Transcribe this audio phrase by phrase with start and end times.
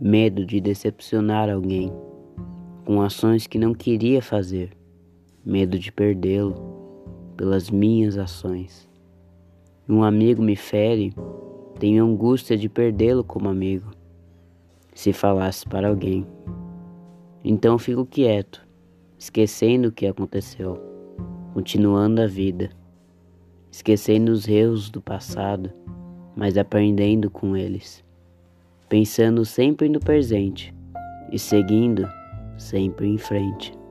[0.00, 1.90] medo de decepcionar alguém
[2.84, 4.76] com ações que não queria fazer,
[5.44, 6.54] medo de perdê-lo
[7.34, 8.86] pelas minhas ações.
[9.88, 11.14] Um amigo me fere,
[11.78, 13.90] tenho angústia de perdê-lo como amigo,
[14.94, 16.26] se falasse para alguém.
[17.42, 18.66] Então fico quieto,
[19.18, 20.78] esquecendo o que aconteceu,
[21.54, 22.68] continuando a vida,
[23.72, 25.72] esquecendo os erros do passado,
[26.36, 28.05] mas aprendendo com eles
[28.88, 30.74] pensando sempre no presente
[31.30, 32.08] e seguindo
[32.56, 33.85] sempre em frente.